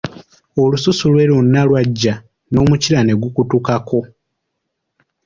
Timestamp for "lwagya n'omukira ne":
1.67-3.13